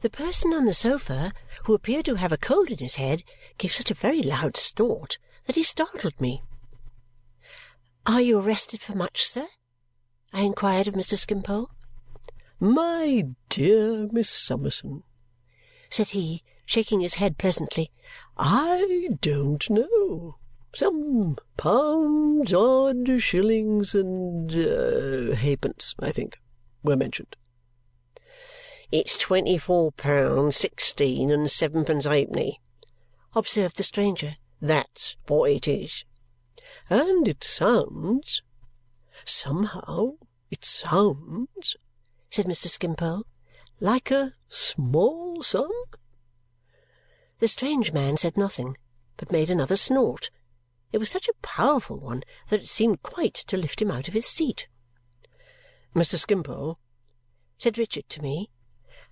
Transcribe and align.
The 0.00 0.10
person 0.10 0.52
on 0.52 0.66
the 0.66 0.74
sofa, 0.74 1.32
who 1.64 1.72
appeared 1.72 2.04
to 2.04 2.16
have 2.16 2.30
a 2.30 2.36
cold 2.36 2.70
in 2.70 2.78
his 2.78 2.96
head, 2.96 3.22
gave 3.56 3.72
such 3.72 3.90
a 3.90 3.94
very 3.94 4.22
loud 4.22 4.56
snort 4.58 5.16
that 5.46 5.56
he 5.56 5.62
startled 5.62 6.20
me. 6.20 6.42
"Are 8.04 8.20
you 8.20 8.38
arrested 8.38 8.82
for 8.82 8.94
much, 8.94 9.26
sir?" 9.26 9.48
I 10.34 10.42
inquired 10.42 10.86
of 10.86 10.94
Mr. 10.94 11.16
Skimpole. 11.16 11.70
"My 12.60 13.28
dear 13.48 14.06
Miss 14.12 14.28
Summerson," 14.28 15.02
said 15.88 16.10
he, 16.10 16.42
shaking 16.66 17.00
his 17.00 17.14
head 17.14 17.38
pleasantly, 17.38 17.90
"I 18.36 19.08
don't 19.22 19.68
know. 19.70 20.36
Some 20.74 21.38
pounds, 21.56 22.52
odd 22.52 23.22
shillings, 23.22 23.94
and 23.94 24.54
uh, 24.54 25.34
halfpence, 25.34 25.94
I 25.98 26.12
think, 26.12 26.38
were 26.82 26.96
mentioned." 26.96 27.34
"It's 28.92 29.18
twenty-four 29.18 29.90
pounds 29.90 30.56
sixteen 30.56 31.32
and 31.32 31.50
sevenpence 31.50 32.04
halfpenny," 32.04 32.60
observed 33.34 33.78
the 33.78 33.82
stranger. 33.82 34.36
"That's 34.60 35.16
what 35.26 35.50
it 35.50 35.66
is." 35.66 36.04
"And 36.88 37.26
it 37.26 37.42
sounds 37.42 38.42
somehow 39.24 40.18
it 40.52 40.64
sounds," 40.64 41.74
said 42.30 42.46
Mr. 42.46 42.68
Skimpole, 42.68 43.24
"like 43.80 44.12
a 44.12 44.34
small 44.48 45.42
sum?" 45.42 45.72
The 47.40 47.48
strange 47.48 47.92
man 47.92 48.16
said 48.16 48.36
nothing, 48.36 48.78
but 49.16 49.32
made 49.32 49.50
another 49.50 49.76
snort. 49.76 50.30
It 50.92 50.98
was 50.98 51.10
such 51.10 51.26
a 51.26 51.34
powerful 51.42 51.98
one 51.98 52.22
that 52.50 52.60
it 52.60 52.68
seemed 52.68 53.02
quite 53.02 53.34
to 53.48 53.56
lift 53.56 53.82
him 53.82 53.90
out 53.90 54.06
of 54.06 54.14
his 54.14 54.28
seat. 54.28 54.68
"Mr. 55.92 56.16
Skimpole," 56.16 56.78
said 57.58 57.78
Richard 57.78 58.08
to 58.10 58.22
me, 58.22 58.48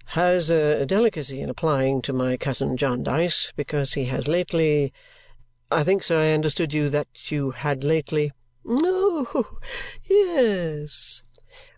"has 0.08 0.50
a 0.50 0.84
delicacy 0.84 1.40
in 1.40 1.48
applying 1.48 2.02
to 2.02 2.12
my 2.12 2.36
cousin 2.36 2.76
Jarndyce 2.76 3.52
because 3.56 3.94
he 3.94 4.04
has 4.04 4.28
lately 4.28 4.92
I 5.70 5.82
think, 5.82 6.02
sir, 6.02 6.20
I 6.20 6.32
understood 6.32 6.74
you 6.74 6.88
that 6.90 7.32
you 7.32 7.50
had 7.52 7.82
lately 7.82 8.30
"Oh, 8.66 9.58
yes," 10.08 11.22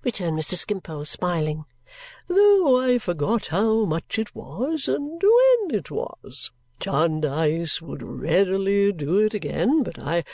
returned 0.03 0.39
Mr. 0.39 0.55
Skimpole, 0.55 1.05
smiling, 1.05 1.65
"though 2.27 2.79
I 2.79 2.99
forgot 2.99 3.47
how 3.47 3.85
much 3.85 4.19
it 4.19 4.35
was 4.35 4.89
and 4.89 5.23
when 5.23 5.75
it 5.75 5.91
was. 5.91 6.51
Jarndyce 6.79 7.81
would 7.81 8.03
readily 8.03 8.93
do 8.93 9.19
it 9.19 9.35
again, 9.35 9.83
but 9.83 10.03
I 10.03 10.25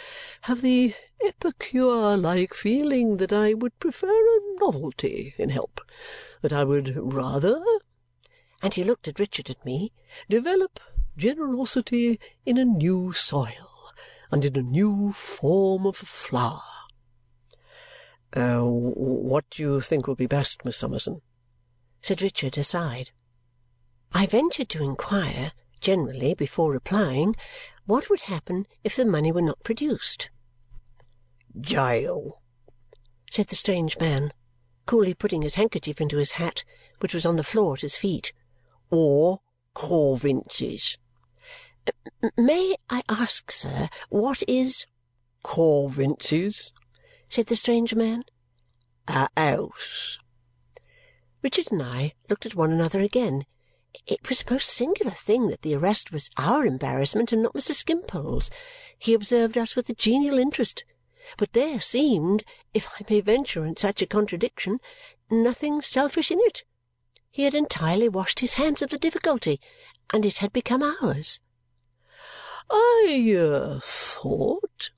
have 0.43 0.61
the 0.61 0.95
epicure-like 1.21 2.53
feeling 2.53 3.19
that 3.19 3.33
I 3.33 3.55
would 3.55 3.79
prefer 3.79 4.09
a 4.09 4.41
novelty 4.59 5.35
in 5.39 5.51
help, 5.51 5.81
that 6.41 6.53
I 6.53 6.65
would 6.65 6.97
rather," 6.97 7.65
and 8.61 8.75
he 8.75 8.83
looked 8.83 9.07
at 9.07 9.19
Richard 9.19 9.51
and 9.51 9.65
me, 9.65 9.93
"develop 10.29 10.81
generosity 11.17 12.19
in 12.45 12.59
a 12.59 12.65
new 12.65 13.13
soil 13.13 13.93
and 14.31 14.45
in 14.45 14.57
a 14.57 14.63
new 14.63 15.13
form 15.13 15.87
of 15.87 15.97
flower." 15.97 16.63
Uh, 18.35 18.63
"What 18.63 19.48
do 19.51 19.63
you 19.63 19.81
think 19.81 20.07
will 20.07 20.17
be 20.17 20.27
best, 20.27 20.65
Miss 20.65 20.79
Summerson?" 20.79 21.23
said 22.01 22.20
Richard 22.20 22.59
aside. 22.59 23.11
I 24.13 24.27
ventured 24.27 24.69
to 24.70 24.83
inquire 24.83 25.53
generally, 25.83 26.33
before 26.33 26.73
replying, 26.73 27.37
what 27.85 28.09
would 28.09 28.23
happen 28.23 28.67
if 28.85 28.97
the 28.97 29.05
money 29.05 29.31
were 29.31 29.43
not 29.43 29.63
produced. 29.65 30.31
"Jail," 31.61 32.41
said 33.31 33.49
the 33.49 33.57
strange 33.57 33.99
man, 33.99 34.33
coolly 34.87 35.13
putting 35.13 35.43
his 35.43 35.57
handkerchief 35.57 36.01
into 36.01 36.17
his 36.17 36.33
hat, 36.33 36.65
which 37.01 37.13
was 37.13 37.27
on 37.27 37.37
the 37.37 37.45
floor 37.45 37.75
at 37.75 37.81
his 37.81 37.97
feet, 37.97 38.33
"or 38.91 39.41
Coavinses." 39.75 40.97
"May 42.37 42.77
I 42.89 43.03
ask, 43.09 43.51
sir, 43.51 43.89
what 44.09 44.43
is 44.49 44.87
"Coavinses," 45.43 46.71
said 47.29 47.47
the 47.47 47.57
strange 47.57 47.95
man. 47.95 48.23
"A 49.09 49.29
house." 49.37 50.19
Richard 51.42 51.73
and 51.73 51.83
I 51.83 52.15
looked 52.31 52.47
at 52.47 52.55
one 52.55 52.71
another 52.71 53.01
again. 53.01 53.45
It 54.07 54.29
was 54.29 54.41
a 54.41 54.51
most 54.51 54.70
singular 54.70 55.11
thing 55.11 55.48
that 55.48 55.63
the 55.63 55.75
arrest 55.75 56.13
was 56.13 56.30
our 56.39 56.64
embarrassment 56.64 57.30
and 57.30 57.42
not 57.42 57.53
Mr. 57.53 57.75
Skimpole's. 57.75 58.51
He 58.98 59.13
observed 59.13 59.58
us 59.58 59.77
with 59.77 59.89
a 59.91 59.95
genial 59.95 60.39
interest, 60.39 60.85
but 61.36 61.53
there 61.53 61.80
seemed, 61.80 62.42
if 62.73 62.89
I 62.98 63.05
may 63.08 63.20
venture 63.20 63.64
on 63.67 63.77
such 63.77 64.01
a 64.01 64.07
contradiction, 64.07 64.80
nothing 65.30 65.83
selfish 65.83 66.30
in 66.30 66.39
it. 66.41 66.64
He 67.30 67.42
had 67.42 67.55
entirely 67.55 68.08
washed 68.08 68.41
his 68.41 68.55
hands 68.55 68.83
of 68.83 68.91
the 68.91 68.98
difficulty, 68.98 69.61
and 70.13 70.24
it 70.24 70.39
had 70.39 70.53
become 70.53 70.83
ours. 70.83 71.39
"I 72.70 73.35
uh, 73.39 73.80
thought," 73.80 74.91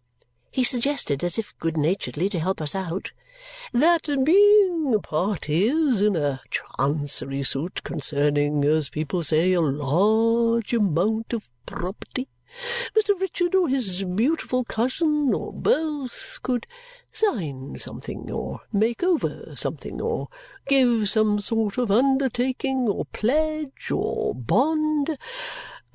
he 0.50 0.62
suggested 0.62 1.24
as 1.24 1.38
if 1.38 1.56
good-naturedly 1.58 2.28
to 2.28 2.38
help 2.38 2.60
us 2.60 2.74
out 2.74 3.10
that 3.72 4.08
being 4.24 5.00
parties 5.02 6.00
in 6.00 6.16
a 6.16 6.40
Chancery 6.50 7.42
suit 7.42 7.82
concerning, 7.84 8.64
as 8.64 8.88
people 8.88 9.22
say, 9.22 9.52
a 9.52 9.60
large 9.60 10.72
amount 10.72 11.32
of 11.32 11.50
property, 11.66 12.28
Mr. 12.96 13.20
Richard 13.20 13.54
or 13.56 13.68
his 13.68 14.04
beautiful 14.04 14.62
cousin, 14.62 15.34
or 15.34 15.52
both, 15.52 16.38
could 16.42 16.66
sign 17.10 17.76
something, 17.78 18.30
or 18.30 18.60
make 18.72 19.02
over 19.02 19.54
something, 19.56 20.00
or 20.00 20.28
give 20.68 21.10
some 21.10 21.40
sort 21.40 21.78
of 21.78 21.90
undertaking, 21.90 22.88
or 22.88 23.06
pledge, 23.06 23.90
or 23.90 24.34
bond 24.34 25.18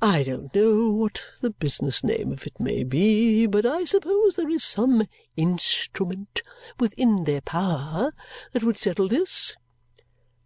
I 0.02 0.22
don't 0.22 0.54
know 0.54 0.88
what 0.88 1.22
the 1.42 1.50
business 1.50 2.02
name 2.02 2.32
of 2.32 2.46
it 2.46 2.58
may 2.58 2.84
be, 2.84 3.44
but 3.44 3.66
I 3.66 3.84
suppose 3.84 4.34
there 4.34 4.48
is 4.48 4.64
some 4.64 5.06
instrument 5.36 6.40
within 6.78 7.24
their 7.24 7.42
power 7.42 8.14
that 8.52 8.64
would 8.64 8.78
settle 8.78 9.08
this?" 9.08 9.56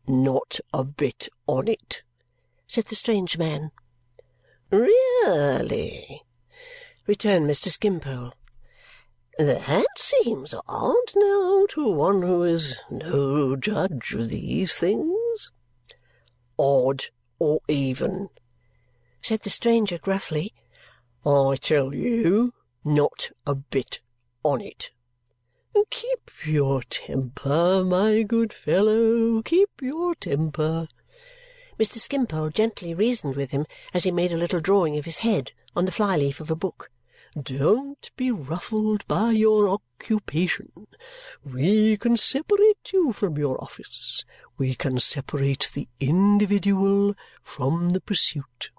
"Not 0.09 0.59
a 0.72 0.82
bit 0.82 1.28
on 1.47 1.69
it," 1.69 2.03
said 2.66 2.87
the 2.87 2.97
strange 2.97 3.38
man. 3.38 3.70
"Really?" 4.70 6.22
returned 7.06 7.48
Mr. 7.48 7.69
Skimpole. 7.69 8.32
"That 9.38 9.86
seems 9.97 10.53
odd, 10.66 11.15
now, 11.15 11.66
to 11.71 11.92
one 11.92 12.22
who 12.22 12.42
is 12.42 12.81
no 12.91 13.54
judge 13.54 14.15
of 14.15 14.31
these 14.31 14.75
things." 14.75 15.53
"Odd 16.59 17.04
or 17.38 17.60
even?" 17.69 18.31
Said 19.24 19.40
the 19.40 19.48
stranger 19.48 19.96
gruffly. 19.96 20.52
"I 21.24 21.56
tell 21.56 21.94
you, 21.94 22.52
not 22.84 23.30
a 23.46 23.54
bit 23.54 24.00
on 24.42 24.60
it." 24.60 24.90
"Keep 25.88 26.30
your 26.44 26.82
temper, 26.82 27.82
my 27.84 28.22
good 28.22 28.52
fellow, 28.52 29.40
keep 29.40 29.70
your 29.80 30.14
temper," 30.14 30.88
Mr. 31.80 31.98
Skimpole 31.98 32.50
gently 32.50 32.92
reasoned 32.92 33.34
with 33.34 33.50
him 33.50 33.64
as 33.94 34.04
he 34.04 34.10
made 34.10 34.30
a 34.30 34.36
little 34.36 34.60
drawing 34.60 34.98
of 34.98 35.06
his 35.06 35.18
head 35.18 35.52
on 35.74 35.86
the 35.86 35.91
fly-leaf 35.91 36.38
of 36.38 36.50
a 36.50 36.54
book. 36.54 36.91
"Don't 37.42 38.10
be 38.16 38.30
ruffled 38.30 39.06
by 39.08 39.32
your 39.32 39.68
occupation. 39.68 40.70
We 41.42 41.96
can 41.96 42.16
separate 42.16 42.92
you 42.92 43.12
from 43.12 43.38
your 43.38 43.60
office. 43.60 44.24
We 44.58 44.74
can 44.74 45.00
separate 45.00 45.70
the 45.72 45.88
individual 45.98 47.14
from 47.42 47.91
the 47.91 48.00
pursuit. 48.00 48.70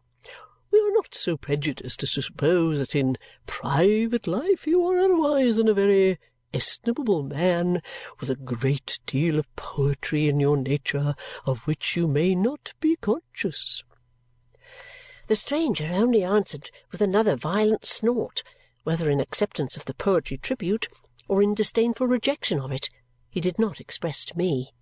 We 0.75 0.81
are 0.81 0.91
not 0.91 1.15
so 1.15 1.37
prejudiced 1.37 2.03
as 2.03 2.11
to 2.15 2.21
suppose 2.21 2.79
that 2.79 2.95
in 2.95 3.15
private 3.45 4.27
life 4.27 4.67
you 4.67 4.85
are 4.85 4.97
otherwise 4.97 5.55
than 5.55 5.69
a 5.69 5.73
very 5.73 6.19
estimable 6.53 7.23
man 7.23 7.81
with 8.19 8.29
a 8.29 8.35
great 8.35 8.99
deal 9.05 9.39
of 9.39 9.55
poetry 9.55 10.27
in 10.27 10.41
your 10.41 10.57
nature 10.57 11.15
of 11.45 11.59
which 11.59 11.95
you 11.95 12.09
may 12.09 12.35
not 12.35 12.73
be 12.81 12.97
conscious." 12.97 13.85
The 15.27 15.37
stranger 15.37 15.87
only 15.93 16.25
answered 16.25 16.71
with 16.91 16.99
another 16.99 17.37
violent 17.37 17.85
snort, 17.85 18.43
whether 18.83 19.09
in 19.09 19.21
acceptance 19.21 19.77
of 19.77 19.85
the 19.85 19.93
poetry 19.93 20.37
tribute 20.37 20.89
or 21.29 21.41
in 21.41 21.53
disdainful 21.53 22.07
rejection 22.07 22.59
of 22.59 22.73
it, 22.73 22.89
he 23.29 23.39
did 23.39 23.57
not 23.57 23.79
express 23.79 24.25
to 24.25 24.37
me. 24.37 24.73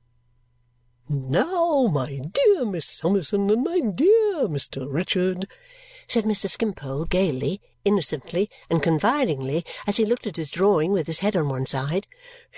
"Now, 1.10 1.88
my 1.88 2.16
dear 2.16 2.64
Miss 2.64 2.88
Summerson 2.88 3.50
and 3.50 3.62
my 3.62 3.82
dear 3.82 4.48
Mr. 4.48 4.90
Richard," 4.90 5.50
said 6.08 6.24
Mr. 6.24 6.50
Skimpole 6.50 7.04
gaily, 7.04 7.60
innocently, 7.84 8.50
and 8.70 8.82
confidingly 8.82 9.66
as 9.86 9.98
he 9.98 10.06
looked 10.06 10.28
at 10.28 10.38
his 10.38 10.50
drawing 10.50 10.94
with 10.94 11.08
his 11.08 11.20
head 11.20 11.36
on 11.36 11.50
one 11.50 11.66
side, 11.66 12.08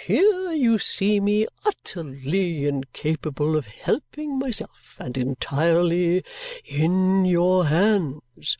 "here 0.06 0.52
you 0.52 0.78
see 0.78 1.20
me 1.20 1.48
utterly 1.66 2.68
incapable 2.68 3.56
of 3.56 3.66
helping 3.66 4.38
myself 4.38 4.96
and 5.00 5.18
entirely 5.18 6.24
in 6.66 7.26
your 7.26 7.66
hands. 7.66 8.58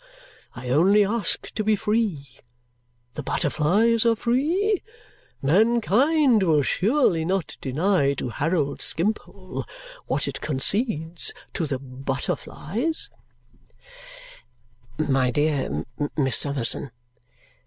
I 0.56 0.70
only 0.70 1.06
ask 1.06 1.54
to 1.54 1.64
be 1.64 1.76
free. 1.76 2.26
The 3.14 3.22
butterflies 3.22 4.04
are 4.04 4.16
free. 4.16 4.82
Mankind 5.46 6.42
will 6.42 6.64
surely 6.64 7.24
not 7.24 7.56
deny 7.62 8.14
to 8.16 8.30
Harold 8.30 8.82
Skimpole 8.82 9.64
what 10.08 10.28
it 10.28 10.42
concedes 10.42 11.34
to 11.54 11.68
the 11.68 11.78
butterflies. 11.78 13.10
My 14.98 15.30
dear 15.30 15.86
Miss 16.18 16.38
Summerson, 16.38 16.90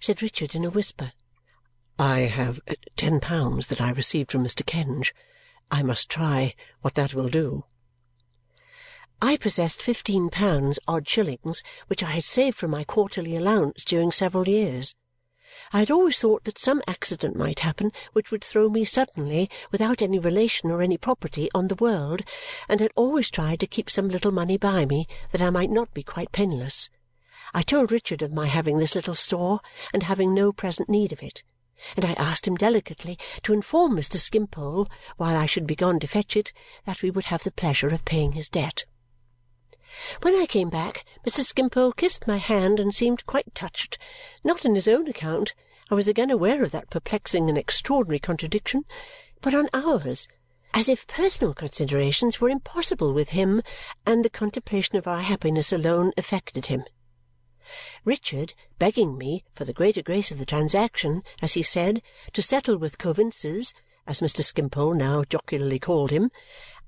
said 0.01 0.23
Richard 0.23 0.55
in 0.55 0.65
a 0.65 0.71
whisper, 0.71 1.13
I 1.99 2.21
have 2.21 2.61
uh, 2.69 2.75
ten 2.97 3.21
pounds 3.21 3.69
that 3.69 3.81
I 3.81 3.91
received 3.91 4.33
from 4.33 4.45
Mr. 4.45 4.65
Kenge. 4.65 5.13
I 5.71 5.83
must 5.83 6.11
try 6.11 6.55
what 6.81 6.95
that 6.95 7.15
will 7.15 7.29
do. 7.29 7.65
I 9.23 9.37
possessed 9.37 9.83
fifteen 9.83 10.31
pounds 10.31 10.79
odd 10.89 11.09
shillings, 11.09 11.63
which 11.87 12.03
I 12.03 12.11
had 12.11 12.25
saved 12.25 12.57
from 12.57 12.71
my 12.71 12.85
quarterly 12.85 13.37
allowance 13.37 13.85
during 13.85 14.11
several 14.11 14.49
years. 14.49 14.95
I 15.73 15.81
had 15.81 15.91
always 15.91 16.19
thought 16.19 16.45
that 16.45 16.57
some 16.57 16.83
accident 16.87 17.35
might 17.35 17.61
happen 17.61 17.91
which 18.13 18.31
would 18.31 18.45
throw 18.45 18.69
me 18.69 18.85
suddenly, 18.85 19.51
without 19.73 20.01
any 20.01 20.19
relation 20.19 20.71
or 20.71 20.83
any 20.83 20.97
property, 20.97 21.51
on 21.53 21.67
the 21.67 21.75
world, 21.75 22.23
and 22.69 22.81
had 22.81 22.93
always 22.95 23.29
tried 23.29 23.59
to 23.61 23.67
keep 23.67 23.91
some 23.91 24.09
little 24.09 24.31
money 24.31 24.57
by 24.57 24.87
me 24.87 25.09
that 25.33 25.43
I 25.43 25.51
might 25.51 25.71
not 25.71 25.93
be 25.93 26.05
quite 26.05 26.31
penniless. 26.31 26.89
I 27.53 27.63
told 27.63 27.91
Richard 27.91 28.23
of 28.23 28.33
my 28.33 28.47
having 28.47 28.79
this 28.79 28.95
little 28.95 29.17
store 29.17 29.61
and 29.93 30.05
having 30.05 30.33
no 30.33 30.53
present 30.53 30.89
need 30.89 31.13
of 31.13 31.23
it, 31.25 31.43
and 31.97 32.05
I 32.05 32.13
asked 32.13 32.47
him 32.47 32.57
delicately 32.57 33.19
to 33.43 33.53
inform 33.53 33.97
Mr. 33.97 34.17
Skimpole, 34.17 34.89
while 35.17 35.37
I 35.37 35.47
should 35.47 35.67
be 35.67 35.75
gone 35.75 35.99
to 36.01 36.07
fetch 36.07 36.37
it, 36.37 36.53
that 36.85 37.03
we 37.03 37.11
would 37.11 37.27
have 37.27 37.43
the 37.43 37.51
pleasure 37.51 37.89
of 37.89 38.05
paying 38.05 38.33
his 38.33 38.49
debt. 38.49 38.85
When 40.23 40.35
I 40.35 40.47
came 40.47 40.71
back, 40.71 41.05
Mr. 41.27 41.41
Skimpole 41.41 41.93
kissed 41.93 42.27
my 42.27 42.37
hand 42.37 42.79
and 42.81 42.95
seemed 42.95 43.27
quite 43.27 43.55
touched. 43.55 43.99
Not 44.45 44.67
on 44.67 44.75
his 44.75 44.89
own 44.89 45.09
account 45.09 45.55
I 45.91 45.95
was 45.95 46.09
again 46.09 46.31
aware 46.31 46.63
of 46.63 46.71
that 46.73 46.91
perplexing 46.91 47.49
and 47.49 47.57
extraordinary 47.57 48.19
contradiction 48.19 48.85
but 49.41 49.55
on 49.55 49.69
ours, 49.73 50.29
as 50.75 50.89
if 50.89 51.07
personal 51.07 51.55
considerations 51.55 52.41
were 52.41 52.51
impossible 52.51 53.15
with 53.15 53.31
him 53.31 53.63
and 54.05 54.25
the 54.25 54.31
contemplation 54.31 54.97
of 54.97 55.07
our 55.07 55.23
happiness 55.23 55.73
alone 55.73 56.13
affected 56.19 56.67
him. 56.67 56.85
Richard, 58.05 58.55
begging 58.79 59.17
me, 59.17 59.45
for 59.55 59.65
the 59.65 59.73
greater 59.73 60.03
grace 60.03 60.31
of 60.31 60.39
the 60.39 60.47
transaction, 60.47 61.23
as 61.41 61.55
he 61.55 61.63
said, 61.63 62.03
to 62.33 62.43
settle 62.43 62.77
with 62.77 62.99
Coavinses, 62.99 63.73
as 64.07 64.21
Mr. 64.21 64.43
Skimpole 64.43 64.95
now 64.95 65.25
jocularly 65.25 65.79
called 65.79 66.11
him, 66.11 66.31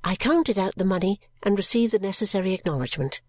I 0.03 0.17
counted 0.17 0.59
out 0.59 0.75
the 0.77 0.85
money 0.85 1.21
and 1.43 1.57
received 1.57 1.93
the 1.93 1.99
necessary 1.99 2.53
acknowledgment. 2.55 3.21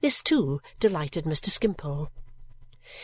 This, 0.00 0.22
too, 0.22 0.60
delighted 0.78 1.24
Mr. 1.24 1.48
Skimpole. 1.48 2.10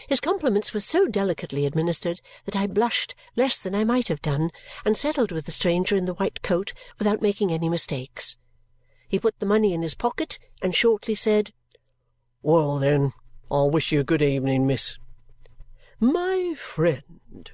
His 0.09 0.21
compliments 0.21 0.75
were 0.75 0.81
so 0.81 1.07
delicately 1.07 1.65
administered 1.65 2.21
that 2.45 2.57
I 2.57 2.67
blushed 2.67 3.15
less 3.37 3.59
than 3.59 3.75
I 3.75 3.85
might 3.85 4.09
have 4.09 4.23
done 4.23 4.51
and 4.85 4.97
settled 4.97 5.33
with 5.33 5.47
the 5.47 5.53
stranger 5.53 5.97
in 5.97 6.05
the 6.05 6.15
white 6.15 6.43
coat 6.43 6.75
without 6.99 7.23
making 7.23 7.53
any 7.53 7.69
mistakes. 7.69 8.37
He 9.09 9.19
put 9.19 9.39
the 9.39 9.47
money 9.47 9.73
in 9.73 9.83
his 9.83 9.95
pocket 9.95 10.39
and 10.61 10.75
shortly 10.75 11.15
said, 11.15 11.53
Well, 12.43 12.79
then, 12.79 13.13
I'll 13.51 13.71
wish 13.71 13.93
you 13.93 14.01
a 14.01 14.05
good 14.05 14.23
evening, 14.23 14.67
miss. 14.67 14.99
My 16.01 16.55
friend, 16.57 17.51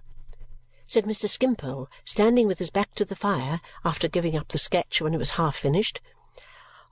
said 0.95 1.07
Mr. 1.07 1.29
Skimpole, 1.29 1.89
standing 2.05 2.47
with 2.47 2.61
his 2.61 2.71
back 2.71 2.95
to 2.95 3.05
the 3.05 3.17
fire 3.17 3.61
after 3.85 4.07
giving 4.07 4.37
up 4.37 4.47
the 4.47 4.59
sketch 4.59 5.03
when 5.03 5.13
it 5.13 5.19
was 5.19 5.31
half 5.31 5.57
finished, 5.57 6.01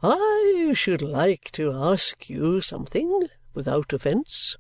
I 0.03 0.73
should 0.75 1.01
like 1.01 1.53
to 1.53 1.71
ask 1.71 2.29
you 2.29 2.61
something, 2.63 3.29
without 3.55 3.93
offence. 3.93 4.57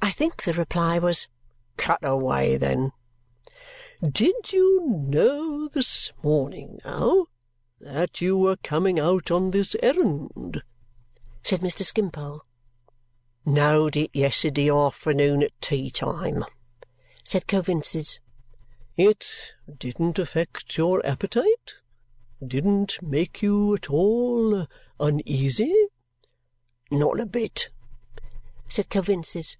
I 0.00 0.10
think 0.10 0.42
the 0.42 0.52
reply 0.52 0.98
was, 0.98 1.28
Cut 1.76 2.00
away, 2.02 2.56
then. 2.56 2.90
Did 4.00 4.52
you 4.52 4.84
know 4.84 5.68
this 5.68 6.10
morning, 6.24 6.80
now, 6.84 7.26
that 7.80 8.20
you 8.20 8.36
were 8.36 8.56
coming 8.56 8.98
out 8.98 9.30
on 9.30 9.52
this 9.52 9.76
errand? 9.80 10.64
said 11.44 11.60
Mr. 11.60 11.84
Skimpole. 11.84 12.40
Knowed 13.46 13.96
it 13.96 14.10
yesterday 14.12 14.68
afternoon 14.68 15.44
at 15.44 15.52
tea-time 15.60 16.44
said 17.32 17.48
Coavinses. 17.48 18.18
It 18.94 19.54
didn't 19.78 20.18
affect 20.18 20.76
your 20.76 21.00
appetite? 21.06 21.76
Didn't 22.46 22.98
make 23.00 23.40
you 23.40 23.74
at 23.74 23.88
all 23.88 24.66
uneasy? 25.00 25.74
Not 26.90 27.18
a 27.18 27.24
bit, 27.24 27.70
said 28.68 28.90
Coavinses. 28.90 29.56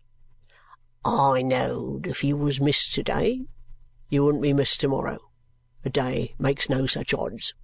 I 1.02 1.40
knowed 1.40 2.06
if 2.06 2.22
you 2.22 2.36
was 2.36 2.60
missed 2.60 2.92
to-day, 2.92 3.46
you 4.10 4.22
wouldn't 4.22 4.42
be 4.42 4.52
missed 4.52 4.82
to-morrow. 4.82 5.20
A 5.82 5.88
day 5.88 6.34
makes 6.38 6.68
no 6.68 6.84
such 6.84 7.14
odds. 7.14 7.54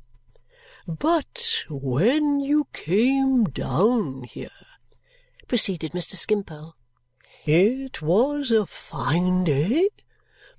But 0.87 1.64
when 1.69 2.40
you 2.40 2.66
came 2.72 3.44
down 3.44 4.22
here, 4.22 4.49
proceeded 5.49 5.93
Mr. 5.93 6.16
Skimpole, 6.16 6.76
it 7.49 8.03
was 8.03 8.50
a 8.50 8.67
fine 8.67 9.43
day. 9.43 9.89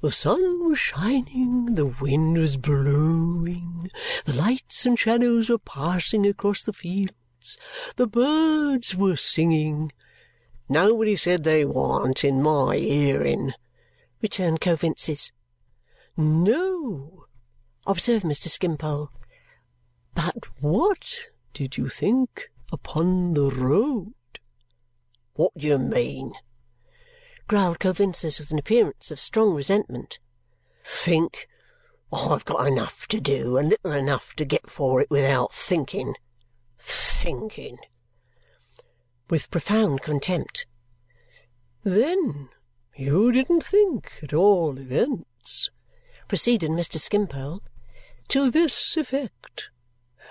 The 0.02 0.10
sun 0.10 0.68
was 0.68 0.80
shining, 0.80 1.76
the 1.76 1.86
wind 1.86 2.36
was 2.36 2.58
blowing, 2.58 3.92
the 4.26 4.34
lights 4.34 4.88
and 4.88 4.98
shadows 4.98 5.50
were 5.50 5.60
passing 5.60 6.26
across 6.26 6.64
the 6.64 6.74
fields, 6.74 7.58
the 7.96 8.08
birds 8.08 8.96
were 8.96 9.18
singing. 9.18 9.92
Nobody 10.68 11.16
said 11.16 11.44
they 11.44 11.64
warn't 11.64 12.24
in 12.24 12.42
my 12.42 12.78
hearing, 12.78 13.54
returned 14.20 14.60
Coavinses. 14.60 15.32
No, 16.18 17.26
observed 17.86 18.26
Mr. 18.26 18.48
Skimpole. 18.48 19.12
But 20.16 20.46
what 20.60 21.28
did 21.54 21.78
you 21.78 21.88
think 21.88 22.50
upon 22.72 23.36
the 23.36 23.52
road? 23.52 24.14
What 25.36 25.52
do 25.56 25.68
you 25.68 25.78
mean? 25.78 26.34
Growled 27.50 27.80
Coavinses 27.80 28.40
with 28.40 28.52
an 28.52 28.60
appearance 28.60 29.10
of 29.10 29.20
strong 29.20 29.56
resentment. 29.56 30.20
Think! 30.84 31.48
Oh, 32.12 32.36
I've 32.36 32.46
got 32.46 32.68
enough 32.68 33.08
to 33.08 33.20
do 33.20 33.58
and 33.58 33.70
little 33.70 33.92
enough 33.92 34.36
to 34.36 34.46
get 34.46 34.70
for 34.70 35.02
it 35.02 35.10
without 35.10 35.52
thinking. 35.52 36.14
Thinking! 36.78 37.80
With 39.32 39.50
profound 39.50 40.04
contempt. 40.04 40.68
Then 41.84 42.50
you 42.96 43.32
didn't 43.32 43.64
think, 43.64 44.20
at 44.22 44.32
all 44.32 44.78
events, 44.78 45.72
proceeded 46.28 46.70
Mr. 46.70 47.00
Skimpole, 47.00 47.64
to 48.28 48.52
this 48.52 48.96
effect. 48.96 49.72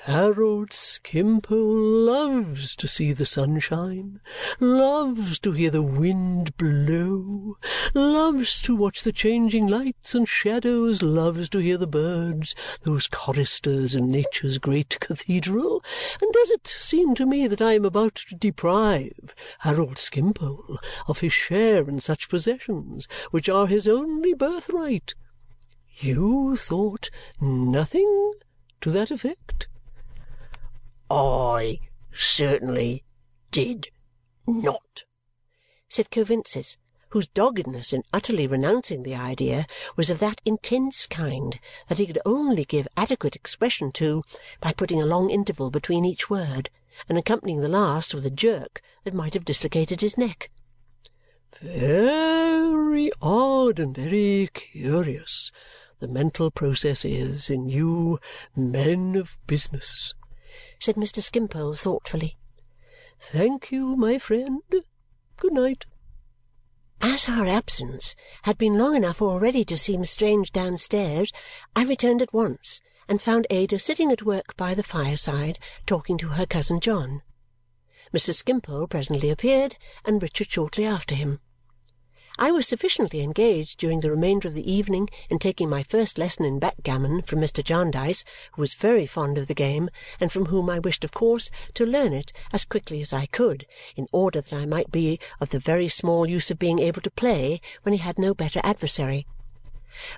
Harold 0.05 0.73
Skimpole 0.73 1.75
loves 2.07 2.75
to 2.77 2.89
see 2.89 3.13
the 3.13 3.27
sunshine, 3.27 4.21
loves 4.59 5.39
to 5.41 5.53
hear 5.53 5.71
the 5.71 5.83
wind 5.83 6.57
blow, 6.57 7.59
loves 7.93 8.63
to 8.63 8.75
watch 8.75 9.03
the 9.03 9.13
changing 9.13 9.67
lights 9.67 10.15
and 10.15 10.27
shadows, 10.27 11.03
loves 11.03 11.51
to 11.51 11.59
hear 11.59 11.77
the 11.77 11.87
birds, 11.87 12.55
those 12.85 13.07
choristers 13.07 13.95
in 13.95 14.09
nature's 14.09 14.57
great 14.57 14.99
cathedral, 14.99 15.85
and 16.23 16.33
does 16.33 16.51
it 16.53 16.67
seem 16.67 17.15
to 17.15 17.27
me 17.27 17.47
that 17.47 17.61
I 17.61 17.75
am 17.75 17.85
about 17.85 18.15
to 18.29 18.35
deprive 18.35 19.35
Harold 19.59 19.99
Skimpole 19.99 20.79
of 21.07 21.21
his 21.21 21.35
share 21.35 21.87
in 21.87 22.01
such 22.01 22.31
possessions, 22.31 23.07
which 23.31 23.49
are 23.49 23.67
his 23.67 23.87
only 23.87 24.33
birthright? 24.33 25.15
You 25.99 26.57
thought 26.57 27.11
nothing 27.41 28.33
to 28.81 28.91
that 28.91 29.11
effect? 29.11 29.69
I 31.11 31.81
certainly 32.13 33.05
did 33.51 33.89
not, 34.47 35.05
said 35.89 36.11
Coavinses, 36.11 36.77
whose 37.11 37.29
doggedness 37.29 37.93
in 37.93 38.03
utterly 38.13 38.47
renouncing 38.47 39.03
the 39.03 39.15
idea 39.15 39.67
was 39.97 40.11
of 40.11 40.19
that 40.19 40.43
intense 40.45 41.07
kind 41.07 41.59
that 41.89 41.99
he 41.99 42.07
could 42.07 42.19
only 42.27 42.65
give 42.65 42.87
adequate 42.97 43.35
expression 43.35 43.91
to 43.93 44.23
by 44.61 44.73
putting 44.73 45.01
a 45.01 45.07
long 45.07 45.31
interval 45.31 45.71
between 45.71 46.05
each 46.05 46.29
word 46.29 46.69
and 47.09 47.17
accompanying 47.17 47.61
the 47.63 47.69
last 47.69 48.15
with 48.15 48.27
a 48.27 48.31
jerk 48.31 48.83
that 49.05 49.15
might 49.15 49.35
have 49.35 49.45
dislocated 49.45 50.01
his 50.03 50.19
neck. 50.19 50.51
Very 51.63 53.11
odd 53.23 53.79
and 53.79 53.97
very 53.97 54.49
curious 54.53 55.51
the 56.01 56.09
mental 56.09 56.51
process 56.51 57.05
is 57.05 57.49
in 57.51 57.69
you 57.69 58.21
men 58.55 59.17
of 59.17 59.39
business 59.47 60.15
said 60.79 60.97
Mr. 60.97 61.23
Skimpole 61.23 61.75
thoughtfully. 61.75 62.39
Thank 63.19 63.73
you, 63.73 63.97
my 63.97 64.19
friend. 64.19 64.63
Good 65.37 65.53
night. 65.53 65.87
As 67.01 67.29
our 67.29 67.47
absence 67.47 68.15
had 68.43 68.59
been 68.59 68.79
long 68.79 68.97
enough 68.97 69.23
already 69.23 69.65
to 69.67 69.79
seem 69.79 70.05
strange 70.05 70.53
downstairs, 70.53 71.33
I 71.77 71.85
returned 71.85 72.23
at 72.23 72.33
once 72.33 72.81
and 73.09 73.23
found 73.23 73.47
Ada 73.51 73.79
sitting 73.79 74.13
at 74.13 74.23
work 74.23 74.57
by 74.57 74.75
the 74.75 74.83
fireside 74.83 75.59
talking 75.87 76.19
to 76.19 76.29
her 76.29 76.47
cousin 76.47 76.81
John. 76.81 77.23
Mr. 78.13 78.35
Skimpole 78.35 78.87
presently 78.87 79.31
appeared, 79.31 79.77
and 80.05 80.23
Richard 80.23 80.51
shortly 80.51 80.85
after 80.85 81.15
him. 81.15 81.41
I 82.41 82.53
was 82.53 82.69
sufficiently 82.69 83.21
engaged 83.21 83.81
during 83.81 83.99
the 83.99 84.13
remainder 84.13 84.47
of 84.47 84.55
the 84.55 84.71
evening 84.71 85.11
in 85.29 85.41
taking 85.41 85.69
my 85.69 85.83
first 85.83 86.19
lesson 86.19 86.45
in 86.45 86.61
backgammon 86.61 87.23
from 87.23 87.41
Mr. 87.41 87.65
Jarndyce, 87.65 88.25
who 88.53 88.63
was 88.63 88.75
very 88.75 89.07
fond 89.07 89.39
of 89.39 89.49
the 89.49 89.55
game 89.55 89.91
and 90.21 90.31
from 90.31 90.47
whom 90.47 90.71
I 90.71 90.79
wished 90.79 91.03
of 91.03 91.11
course 91.11 91.51
to 91.75 91.85
learn 91.85 92.13
it 92.13 92.31
as 92.53 92.65
quickly 92.65 93.01
as 93.01 93.13
I 93.13 93.27
could, 93.27 93.67
in 93.97 94.07
order 94.13 94.41
that 94.41 94.53
I 94.53 94.67
might 94.67 94.93
be 94.93 95.19
of 95.41 95.51
the 95.51 95.59
very 95.59 95.89
small 95.89 96.29
use 96.29 96.49
of 96.49 96.61
being 96.61 96.79
able 96.79 97.03
to 97.03 97.11
play 97.11 97.61
when 97.83 97.93
he 97.93 97.99
had 97.99 98.21
no 98.21 98.35
better 98.35 98.61
adversary. 98.63 99.27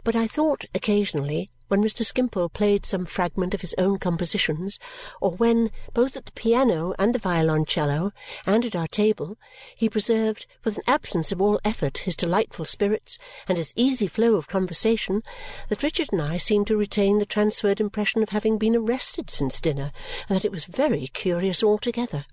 But 0.05 0.17
I 0.17 0.27
thought 0.27 0.65
occasionally, 0.75 1.51
when 1.69 1.83
Mr. 1.83 2.05
Skimpole 2.05 2.49
played 2.49 2.85
some 2.85 3.07
fragment 3.07 3.55
of 3.55 3.61
his 3.61 3.75
own 3.79 3.99
compositions, 3.99 4.79
or 5.21 5.37
when, 5.37 5.71
both 5.95 6.17
at 6.17 6.27
the 6.27 6.33
piano 6.33 6.95
and 6.99 7.15
the 7.15 7.19
violoncello, 7.19 8.13
and 8.45 8.65
at 8.65 8.75
our 8.75 8.89
table, 8.89 9.39
he 9.77 9.89
preserved, 9.89 10.47
with 10.65 10.77
an 10.77 10.83
absence 10.87 11.31
of 11.31 11.41
all 11.41 11.61
effort, 11.65 11.99
his 11.99 12.17
delightful 12.17 12.65
spirits 12.65 13.19
and 13.47 13.57
his 13.57 13.73
easy 13.77 14.09
flow 14.09 14.35
of 14.35 14.49
conversation, 14.49 15.23
that 15.69 15.83
Richard 15.83 16.09
and 16.11 16.21
I 16.21 16.37
seemed 16.39 16.67
to 16.67 16.77
retain 16.77 17.19
the 17.19 17.25
transferred 17.27 17.81
impression 17.81 18.23
of 18.23 18.31
having 18.31 18.59
been 18.59 18.75
arrested 18.75 19.31
since 19.31 19.61
dinner 19.61 19.93
and 20.29 20.37
that 20.37 20.45
it 20.45 20.53
was 20.53 20.65
very 20.65 21.07
curious 21.07 21.63
altogether. 21.63 22.27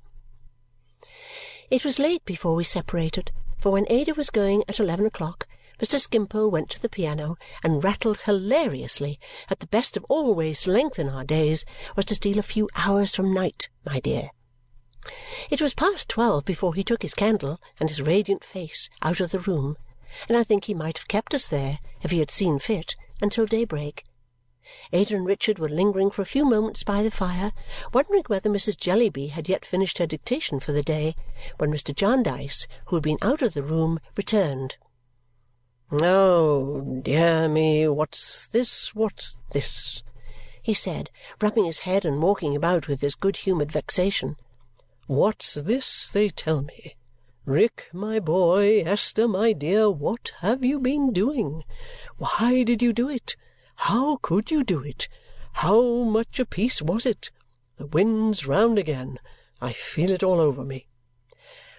It 1.70 1.86
was 1.86 2.00
late 2.00 2.26
before 2.26 2.56
we 2.56 2.64
separated, 2.64 3.32
for 3.58 3.72
when 3.72 3.86
Ada 3.90 4.14
was 4.16 4.30
going 4.30 4.64
at 4.68 4.80
eleven 4.80 5.06
o'clock 5.06 5.48
Mr. 5.80 6.00
Skimpole 6.00 6.50
went 6.50 6.70
to 6.72 6.82
the 6.82 6.90
piano 6.90 7.38
and 7.64 7.84
rattled 7.84 8.20
hilariously 8.26 9.20
that 9.50 9.60
the 9.60 9.68
best 9.68 9.96
of 9.96 10.06
all 10.10 10.34
ways 10.34 10.62
to 10.62 10.72
lengthen 10.72 11.08
our 11.08 11.24
days 11.24 11.66
was 11.96 12.06
to 12.06 12.16
steal 12.16 12.40
a 12.40 12.44
few 12.44 12.68
hours 12.76 13.16
from 13.16 13.34
night, 13.34 13.70
my 13.86 14.00
dear. 14.00 14.32
It 15.50 15.62
was 15.62 15.74
past 15.74 16.10
twelve 16.10 16.46
before 16.46 16.74
he 16.74 16.84
took 16.84 17.02
his 17.02 17.14
candle 17.14 17.60
and 17.80 17.90
his 17.90 18.02
radiant 18.02 18.44
face 18.44 18.90
out 19.02 19.20
of 19.20 19.30
the 19.30 19.40
room, 19.40 19.78
and 20.28 20.36
I 20.36 20.44
think 20.44 20.66
he 20.66 20.74
might 20.74 20.98
have 20.98 21.08
kept 21.08 21.34
us 21.34 21.48
there, 21.48 21.80
if 22.02 22.12
he 22.12 22.20
had 22.20 22.32
seen 22.32 22.60
fit, 22.60 22.96
until 23.22 23.46
daybreak. 23.46 24.04
Ada 24.92 25.16
and 25.16 25.26
Richard 25.26 25.60
were 25.60 25.70
lingering 25.70 26.10
for 26.12 26.24
a 26.24 26.26
few 26.26 26.44
moments 26.44 26.84
by 26.84 27.04
the 27.04 27.12
fire, 27.12 27.54
wondering 27.94 28.24
whether 28.28 28.50
Mrs. 28.50 28.76
Jellyby 28.78 29.28
had 29.28 29.48
yet 29.48 29.64
finished 29.64 29.98
her 30.00 30.06
dictation 30.06 30.60
for 30.60 30.74
the 30.74 30.84
day, 30.84 31.16
when 31.58 31.72
Mr. 31.72 31.96
Jarndyce, 31.96 32.68
who 32.88 32.96
had 32.96 33.04
been 33.04 33.20
out 33.22 33.42
of 33.42 33.54
the 33.54 33.64
room, 33.64 34.00
returned. 34.18 34.76
"Oh, 35.90 37.00
dear 37.02 37.48
me, 37.48 37.88
what's 37.88 38.50
this, 38.50 38.94
what's 38.94 39.40
this!" 39.54 40.04
he 40.62 40.74
said, 40.74 41.10
rubbing 41.40 41.64
his 41.64 41.80
head 41.80 42.04
and 42.04 42.22
walking 42.22 42.58
about 42.58 42.90
with 42.90 43.00
his 43.00 43.16
good-humoured 43.16 43.72
vexation. 43.72 44.36
"What's 45.06 45.54
this 45.54 46.10
they 46.10 46.28
tell 46.28 46.62
me! 46.62 46.98
Rick, 47.46 47.88
my 47.94 48.20
boy, 48.20 48.82
Esther, 48.82 49.30
my 49.30 49.54
dear, 49.54 49.90
what 49.90 50.34
have 50.40 50.62
you 50.62 50.78
been 50.78 51.14
doing? 51.14 51.64
Why 52.18 52.64
did 52.64 52.82
you 52.82 52.92
do 52.92 53.08
it? 53.08 53.38
How 53.76 54.18
could 54.18 54.52
you 54.52 54.66
do 54.66 54.82
it? 54.84 55.08
How 55.54 56.04
much 56.04 56.38
apiece 56.38 56.82
was 56.82 57.06
it? 57.06 57.32
The 57.78 57.86
wind's 57.86 58.46
round 58.46 58.78
again. 58.78 59.20
I 59.62 59.72
feel 59.72 60.12
it 60.12 60.22
all 60.22 60.42
over 60.42 60.66
me." 60.66 60.90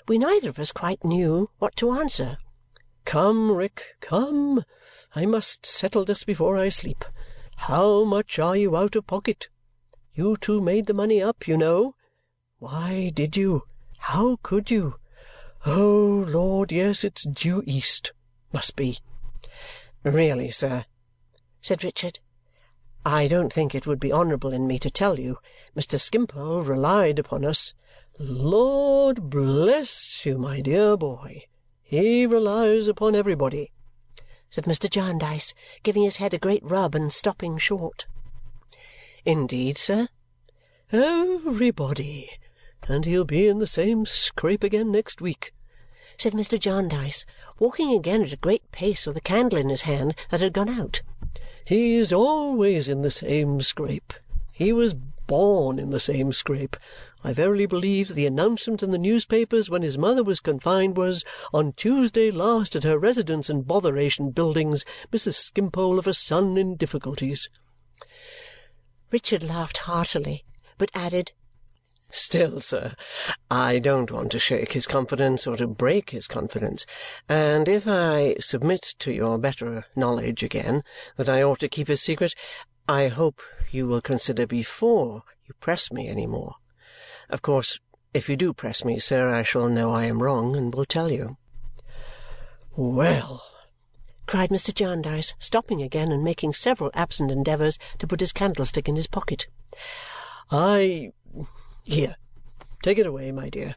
We 0.08 0.16
neither 0.16 0.48
of 0.48 0.58
us 0.58 0.72
quite 0.72 1.04
knew 1.04 1.50
what 1.58 1.76
to 1.76 1.92
answer. 1.92 2.38
Come, 3.08 3.52
Rick, 3.52 3.96
come! 4.02 4.66
I 5.14 5.24
must 5.24 5.64
settle 5.64 6.04
this 6.04 6.24
before 6.24 6.58
I 6.58 6.68
sleep. 6.68 7.06
How 7.56 8.04
much 8.04 8.38
are 8.38 8.54
you 8.54 8.76
out 8.76 8.96
of 8.96 9.06
pocket? 9.06 9.48
You 10.12 10.36
two 10.36 10.60
made 10.60 10.84
the 10.84 10.92
money 10.92 11.22
up, 11.22 11.48
you 11.48 11.56
know. 11.56 11.94
Why 12.58 13.10
did 13.14 13.34
you? 13.34 13.62
How 13.96 14.38
could 14.42 14.70
you? 14.70 14.96
Oh, 15.64 16.26
Lord, 16.28 16.70
yes, 16.70 17.02
it's 17.02 17.26
due 17.26 17.62
east. 17.64 18.12
Must 18.52 18.76
be. 18.76 18.98
Really, 20.04 20.50
sir, 20.50 20.84
said 21.62 21.82
Richard, 21.82 22.18
I 23.06 23.26
don't 23.26 23.50
think 23.50 23.74
it 23.74 23.86
would 23.86 24.00
be 24.00 24.12
honourable 24.12 24.52
in 24.52 24.66
me 24.66 24.78
to 24.80 24.90
tell 24.90 25.18
you. 25.18 25.38
Mr. 25.74 25.98
Skimpole 25.98 26.60
relied 26.60 27.18
upon 27.18 27.46
us. 27.46 27.72
Lord 28.18 29.30
bless 29.30 30.26
you, 30.26 30.36
my 30.36 30.60
dear 30.60 30.94
boy! 30.98 31.46
He 31.90 32.26
relies 32.26 32.86
upon 32.86 33.14
everybody," 33.14 33.72
said 34.50 34.64
Mr. 34.64 34.90
Jarndyce, 34.90 35.54
giving 35.82 36.02
his 36.02 36.18
head 36.18 36.34
a 36.34 36.38
great 36.38 36.62
rub 36.62 36.94
and 36.94 37.10
stopping 37.10 37.56
short. 37.56 38.04
"Indeed, 39.24 39.78
sir?" 39.78 40.08
"Everybody. 40.92 42.28
And 42.82 43.06
he'll 43.06 43.24
be 43.24 43.46
in 43.46 43.58
the 43.58 43.66
same 43.66 44.04
scrape 44.04 44.62
again 44.62 44.92
next 44.92 45.22
week," 45.22 45.54
said 46.18 46.34
Mr. 46.34 46.60
Jarndyce, 46.60 47.24
walking 47.58 47.94
again 47.94 48.20
at 48.20 48.34
a 48.34 48.36
great 48.36 48.70
pace 48.70 49.06
with 49.06 49.16
a 49.16 49.22
candle 49.22 49.58
in 49.58 49.70
his 49.70 49.88
hand 49.88 50.14
that 50.30 50.42
had 50.42 50.52
gone 50.52 50.68
out. 50.68 51.00
"He's 51.64 52.12
always 52.12 52.86
in 52.86 53.00
the 53.00 53.10
same 53.10 53.62
scrape. 53.62 54.12
He 54.52 54.74
was 54.74 54.92
born 54.92 55.78
in 55.78 55.88
the 55.88 56.00
same 56.00 56.34
scrape. 56.34 56.76
I 57.24 57.32
verily 57.32 57.66
believe 57.66 58.08
that 58.08 58.14
the 58.14 58.26
announcement 58.26 58.80
in 58.80 58.92
the 58.92 58.96
newspapers 58.96 59.68
when 59.68 59.82
his 59.82 59.98
mother 59.98 60.22
was 60.22 60.38
confined 60.38 60.96
was, 60.96 61.24
'On 61.52 61.72
Tuesday 61.72 62.30
last 62.30 62.76
at 62.76 62.84
her 62.84 62.96
residence 62.96 63.50
in 63.50 63.62
Botheration 63.62 64.30
Buildings, 64.30 64.84
Mrs. 65.12 65.34
Skimpole 65.34 65.98
of 65.98 66.06
a 66.06 66.14
son 66.14 66.56
in 66.56 66.76
difficulties.'" 66.76 67.48
Richard 69.10 69.42
laughed 69.42 69.78
heartily, 69.78 70.44
but 70.76 70.92
added, 70.94 71.32
"Still, 72.08 72.60
sir, 72.60 72.94
I 73.50 73.80
don't 73.80 74.12
want 74.12 74.30
to 74.30 74.38
shake 74.38 74.74
his 74.74 74.86
confidence 74.86 75.44
or 75.44 75.56
to 75.56 75.66
break 75.66 76.10
his 76.10 76.28
confidence, 76.28 76.86
and 77.28 77.66
if 77.66 77.88
I 77.88 78.36
submit 78.38 78.94
to 79.00 79.10
your 79.10 79.38
better 79.38 79.86
knowledge 79.96 80.44
again 80.44 80.84
that 81.16 81.28
I 81.28 81.42
ought 81.42 81.58
to 81.60 81.68
keep 81.68 81.88
his 81.88 82.00
secret, 82.00 82.36
I 82.88 83.08
hope 83.08 83.42
you 83.72 83.88
will 83.88 84.00
consider 84.00 84.46
before 84.46 85.24
you 85.48 85.54
press 85.58 85.90
me 85.90 86.06
any 86.06 86.28
more. 86.28 86.54
Of 87.30 87.42
course, 87.42 87.78
if 88.14 88.28
you 88.28 88.36
do 88.36 88.52
press 88.52 88.84
me, 88.84 88.98
sir, 88.98 89.28
I 89.28 89.42
shall 89.42 89.68
know 89.68 89.92
I 89.92 90.04
am 90.04 90.22
wrong 90.22 90.56
and 90.56 90.74
will 90.74 90.84
tell 90.84 91.12
you." 91.12 91.36
"Well!" 92.74 93.44
cried 94.26 94.50
Mr. 94.50 94.74
Jarndyce, 94.74 95.34
stopping 95.38 95.82
again 95.82 96.10
and 96.10 96.24
making 96.24 96.54
several 96.54 96.90
absent 96.94 97.30
endeavours 97.30 97.78
to 97.98 98.06
put 98.06 98.20
his 98.20 98.32
candlestick 98.32 98.88
in 98.88 98.96
his 98.96 99.06
pocket. 99.06 99.46
"I 100.50 101.12
here, 101.84 102.16
take 102.82 102.98
it 102.98 103.06
away, 103.06 103.32
my 103.32 103.50
dear. 103.50 103.74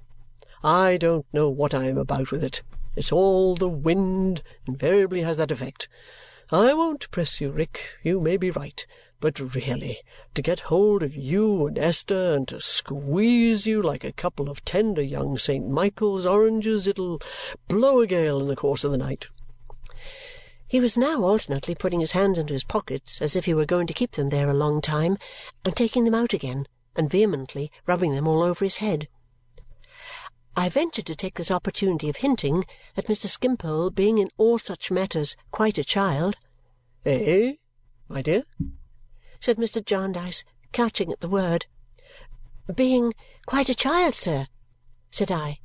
I 0.63 0.98
don't 0.98 1.25
know 1.34 1.50
what 1.50 1.74
I 1.74 1.86
am 1.86 1.98
about 1.98 2.31
with 2.31 2.43
it. 2.43 2.63
It's 2.96 3.12
all 3.12 3.55
the 3.55 3.70
wind 3.70 4.43
invariably 4.65 5.24
has 5.24 5.38
that 5.38 5.51
effect. 5.51 5.88
I 6.51 6.74
won't 6.74 7.10
press 7.12 7.41
you, 7.41 7.51
Rick, 7.51 7.81
you 8.03 8.20
may 8.20 8.38
be 8.38 8.51
right. 8.51 8.86
But 9.22 9.56
really, 9.56 10.00
to 10.34 10.42
get 10.42 10.62
hold 10.62 11.04
of 11.04 11.16
you 11.16 11.68
and 11.68 11.78
Esther 11.78 12.34
and 12.34 12.48
to 12.48 12.60
squeeze 12.60 13.68
you 13.68 13.80
like 13.80 14.04
a 14.04 14.12
couple 14.12 14.50
of 14.50 14.66
tender 14.66 15.04
young 15.04 15.38
St. 15.38 15.70
Michael's 15.70 16.25
oranges, 16.25 16.88
it'll 16.88 17.22
blow 17.68 18.01
a 18.01 18.08
gale 18.08 18.42
in 18.42 18.48
the 18.48 18.56
course 18.56 18.84
of 18.84 18.92
the 18.92 18.98
night." 18.98 19.28
He 20.68 20.80
was 20.80 20.98
now 20.98 21.24
alternately 21.24 21.75
putting 21.75 22.00
his 22.00 22.13
hands 22.13 22.40
into 22.40 22.56
his 22.56 22.63
pockets 22.63 23.22
as 23.22 23.36
if 23.36 23.46
he 23.46 23.54
were 23.54 23.66
going 23.66 23.86
to 23.86 23.94
keep 23.94 24.13
them 24.13 24.30
there 24.30 24.50
a 24.50 24.56
long 24.56 24.82
time 24.82 25.18
and 25.63 25.75
taking 25.75 26.06
them 26.06 26.16
out 26.16 26.34
again 26.34 26.66
and 26.96 27.08
vehemently 27.08 27.72
rubbing 27.86 28.16
them 28.16 28.28
all 28.28 28.42
over 28.42 28.66
his 28.66 28.78
head. 28.78 29.08
I 30.56 30.68
ventured 30.68 31.06
to 31.06 31.16
take 31.16 31.36
this 31.36 31.51
opportunity 31.51 32.10
of 32.10 32.18
hinting 32.18 32.66
that 32.96 33.06
Mr. 33.06 33.28
Skimpole, 33.28 33.92
being 33.92 34.18
in 34.18 34.30
all 34.38 34.58
such 34.58 34.90
matters 34.90 35.36
quite 35.51 35.78
a 35.78 35.84
child. 35.84 36.38
"Eh, 37.06 37.58
my 38.08 38.24
dear?" 38.24 38.46
Said 39.42 39.58
Mr. 39.58 39.84
Jarndyce, 39.84 40.44
catching 40.72 41.12
at 41.12 41.20
the 41.20 41.28
word. 41.28 41.66
"Being 42.74 43.16
quite 43.48 43.70
a 43.70 43.76
child, 43.76 44.14
sir," 44.14 44.48
said 45.10 45.32
I, 45.32 45.60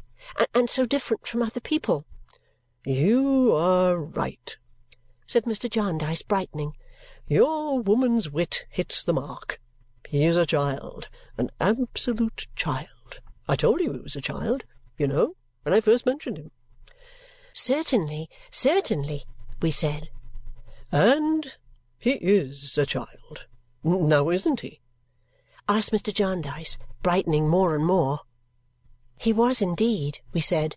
"and 0.54 0.70
so 0.70 0.86
different 0.86 1.26
from 1.26 1.42
other 1.42 1.60
people." 1.60 2.06
"You 2.86 3.52
are 3.54 3.98
right," 3.98 4.56
said 5.26 5.44
Mr. 5.44 5.70
Jarndyce, 5.70 6.22
brightening. 6.22 6.74
"Your 7.28 7.80
woman's 7.80 8.30
wit 8.30 8.64
hits 8.70 9.02
the 9.02 9.12
mark. 9.12 9.60
He 10.08 10.24
is 10.24 10.38
a 10.38 10.46
child, 10.46 11.10
an 11.36 11.50
absolute 11.60 12.46
child. 12.56 13.20
I 13.46 13.56
told 13.56 13.80
you 13.80 13.92
he 13.92 13.98
was 14.00 14.16
a 14.16 14.22
child, 14.22 14.64
you 14.96 15.06
know, 15.06 15.36
when 15.64 15.74
I 15.74 15.82
first 15.82 16.06
mentioned 16.06 16.38
him." 16.38 16.50
"Certainly, 17.52 18.30
certainly," 18.50 19.26
we 19.60 19.70
said. 19.70 20.08
"And 20.90 21.52
he 21.98 22.12
is 22.12 22.78
a 22.78 22.86
child. 22.86 23.44
Now 23.86 24.30
isn't 24.30 24.62
he?" 24.62 24.80
asked 25.68 25.92
Mr. 25.92 26.12
Jarndyce, 26.12 26.76
brightening 27.04 27.48
more 27.48 27.72
and 27.72 27.86
more. 27.86 28.22
He 29.16 29.32
was 29.32 29.62
indeed, 29.62 30.18
we 30.32 30.40
said. 30.40 30.74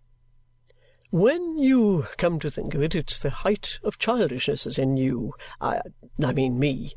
"When 1.10 1.58
you 1.58 2.08
come 2.18 2.40
to 2.40 2.52
think 2.52 2.76
of 2.76 2.84
it, 2.84 2.94
it's 2.94 3.18
the 3.18 3.32
height 3.32 3.80
of 3.84 3.98
childishness 3.98 4.78
in 4.78 4.96
you 4.96 5.34
I 5.60 5.82
mean 6.20 6.60
me," 6.60 6.94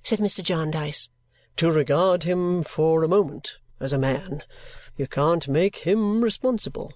said 0.00 0.20
Mr. 0.20 0.44
Jarndyce, 0.44 1.08
"to 1.56 1.72
regard 1.72 2.22
him 2.22 2.62
for 2.62 3.02
a 3.02 3.08
moment 3.08 3.58
as 3.80 3.92
a 3.92 3.98
man. 3.98 4.44
You 4.96 5.08
can't 5.08 5.48
make 5.48 5.78
him 5.78 6.22
responsible. 6.22 6.92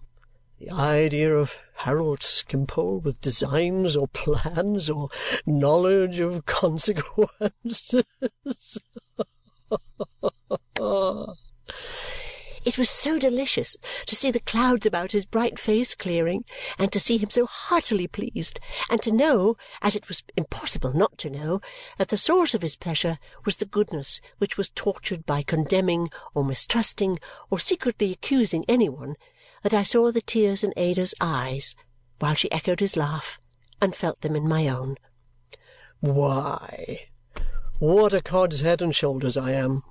The 0.60 0.70
idea 0.70 1.34
of 1.34 1.58
Harold 1.78 2.22
Skimpole 2.22 2.98
with 2.98 3.20
designs 3.20 3.96
or 3.96 4.08
plans 4.08 4.90
or 4.90 5.08
knowledge 5.46 6.20
of 6.20 6.46
consequences. 6.46 7.94
It 12.66 12.78
was 12.78 12.90
so 12.90 13.20
delicious 13.20 13.76
to 14.06 14.16
see 14.16 14.32
the 14.32 14.40
clouds 14.40 14.86
about 14.86 15.12
his 15.12 15.24
bright 15.24 15.56
face 15.56 15.94
clearing, 15.94 16.44
and 16.80 16.90
to 16.90 16.98
see 16.98 17.16
him 17.16 17.30
so 17.30 17.46
heartily 17.46 18.08
pleased, 18.08 18.58
and 18.90 19.00
to 19.02 19.12
know, 19.12 19.56
as 19.82 19.94
it 19.94 20.08
was 20.08 20.24
impossible 20.36 20.92
not 20.92 21.16
to 21.18 21.30
know, 21.30 21.60
that 21.96 22.08
the 22.08 22.18
source 22.18 22.54
of 22.54 22.62
his 22.62 22.74
pleasure 22.74 23.20
was 23.44 23.56
the 23.56 23.66
goodness 23.66 24.20
which 24.38 24.58
was 24.58 24.70
tortured 24.70 25.24
by 25.24 25.44
condemning 25.44 26.10
or 26.34 26.42
mistrusting 26.42 27.20
or 27.50 27.60
secretly 27.60 28.12
accusing 28.12 28.64
any 28.66 28.88
one, 28.88 29.14
that 29.66 29.74
I 29.74 29.82
saw 29.82 30.12
the 30.12 30.22
tears 30.22 30.62
in 30.62 30.72
Ada's 30.76 31.12
eyes 31.20 31.74
while 32.20 32.34
she 32.34 32.52
echoed 32.52 32.78
his 32.78 32.96
laugh 32.96 33.40
and 33.82 33.96
felt 33.96 34.20
them 34.20 34.36
in 34.36 34.46
my 34.46 34.68
own. 34.68 34.94
"Why, 35.98 37.08
what 37.80 38.12
a 38.12 38.22
cod's 38.22 38.60
head 38.60 38.80
and 38.80 38.94
shoulders 38.94 39.36
I 39.36 39.50
am!" 39.50 39.82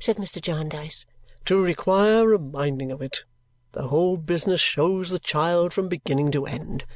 said 0.00 0.16
Mr. 0.16 0.40
Jarndyce 0.40 1.04
to 1.44 1.62
require 1.62 2.26
reminding 2.26 2.90
of 2.90 3.02
it. 3.02 3.24
The 3.72 3.88
whole 3.88 4.16
business 4.16 4.62
shows 4.62 5.10
the 5.10 5.18
child 5.18 5.74
from 5.74 5.88
beginning 5.88 6.30
to 6.30 6.46
end. 6.46 6.86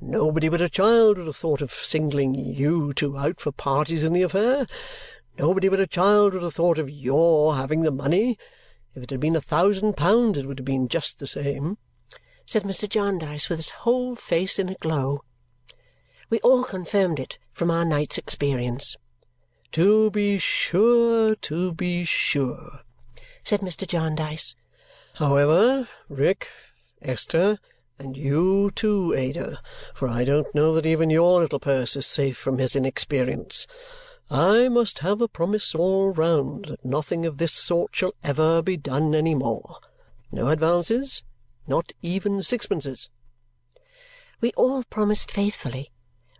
Nobody 0.00 0.48
but 0.48 0.60
a 0.60 0.68
child 0.68 1.18
would 1.18 1.26
have 1.26 1.34
thought 1.34 1.62
of 1.62 1.72
singling 1.72 2.36
you 2.36 2.94
two 2.94 3.18
out 3.18 3.40
for 3.40 3.50
parties 3.50 4.04
in 4.04 4.12
the 4.12 4.22
affair. 4.22 4.68
Nobody 5.36 5.68
but 5.68 5.80
a 5.80 5.88
child 5.88 6.34
would 6.34 6.44
have 6.44 6.54
thought 6.54 6.78
of 6.78 6.88
your 6.88 7.56
having 7.56 7.80
the 7.80 7.90
money. 7.90 8.38
If 8.96 9.02
it 9.02 9.10
had 9.10 9.20
been 9.20 9.36
a 9.36 9.42
thousand 9.42 9.94
pounds, 9.98 10.38
it 10.38 10.46
would 10.46 10.58
have 10.58 10.64
been 10.64 10.88
just 10.88 11.18
the 11.18 11.26
same," 11.26 11.76
said 12.46 12.62
Mr. 12.62 12.88
Jarndyce 12.88 13.50
with 13.50 13.58
his 13.58 13.68
whole 13.68 14.16
face 14.16 14.58
in 14.58 14.70
a 14.70 14.74
glow. 14.76 15.22
We 16.30 16.40
all 16.40 16.64
confirmed 16.64 17.20
it 17.20 17.36
from 17.52 17.70
our 17.70 17.84
night's 17.84 18.16
experience. 18.16 18.96
"To 19.72 20.10
be 20.10 20.38
sure, 20.38 21.34
to 21.34 21.74
be 21.74 22.04
sure!" 22.04 22.80
said 23.44 23.60
Mr. 23.60 23.86
Jarndyce. 23.86 24.54
"However, 25.16 25.88
Rick, 26.08 26.48
Esther, 27.02 27.58
and 27.98 28.16
you 28.16 28.70
too, 28.74 29.12
Ada, 29.12 29.60
for 29.94 30.08
I 30.08 30.24
don't 30.24 30.54
know 30.54 30.72
that 30.72 30.86
even 30.86 31.10
your 31.10 31.42
little 31.42 31.60
purse 31.60 31.96
is 31.96 32.06
safe 32.06 32.38
from 32.38 32.56
his 32.56 32.74
inexperience, 32.74 33.66
I 34.28 34.68
must 34.68 34.98
have 35.00 35.20
a 35.20 35.28
promise 35.28 35.74
all 35.74 36.10
round 36.10 36.64
that 36.64 36.84
nothing 36.84 37.24
of 37.24 37.38
this 37.38 37.52
sort 37.52 37.94
shall 37.94 38.14
ever 38.24 38.60
be 38.60 38.76
done 38.76 39.14
any 39.14 39.34
more. 39.34 39.78
No 40.32 40.48
advances, 40.48 41.22
not 41.66 41.92
even 42.02 42.42
sixpences." 42.42 43.08
We 44.40 44.52
all 44.52 44.82
promised 44.84 45.30
faithfully, 45.30 45.92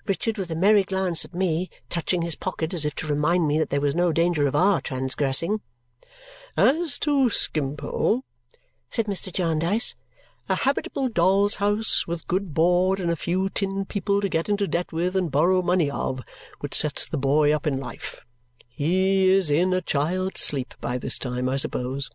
Richard 0.05 0.37
with 0.37 0.51
a 0.51 0.57
merry 0.57 0.83
glance 0.83 1.25
at 1.25 1.35
me, 1.35 1.71
touching 1.89 2.23
his 2.23 2.35
pocket 2.35 2.75
as 2.75 2.85
if 2.85 2.95
to 2.97 3.07
remind 3.07 3.47
me 3.47 3.59
that 3.59 3.71
there 3.71 3.81
was 3.81 3.95
no 3.95 4.13
danger 4.13 4.47
of 4.47 4.57
our 4.57 4.81
transgressing. 4.81 5.61
As 6.57 6.99
to 7.01 7.31
Skimpole," 7.31 8.25
said 8.91 9.07
Mr. 9.07 9.33
Jarndyce, 9.33 9.95
"a 10.49 10.55
habitable 10.55 11.09
doll's 11.09 11.57
house 11.57 12.07
with 12.07 12.29
good 12.29 12.55
board 12.55 13.01
and 13.01 13.11
a 13.11 13.17
few 13.17 13.49
tin 13.51 13.85
people 13.85 14.21
to 14.21 14.29
get 14.29 14.49
into 14.49 14.67
debt 14.67 14.93
with 14.93 15.17
and 15.17 15.33
borrow 15.33 15.61
money 15.63 15.91
of 15.91 16.21
would 16.63 16.73
set 16.73 17.09
the 17.11 17.19
boy 17.19 17.53
up 17.53 17.67
in 17.67 17.81
life. 17.81 18.21
He 18.69 19.29
is 19.29 19.51
in 19.51 19.73
a 19.73 19.81
child's 19.81 20.41
sleep 20.43 20.75
by 20.81 20.99
this 20.99 21.19
time, 21.19 21.49
I 21.49 21.57
suppose. 21.57 22.11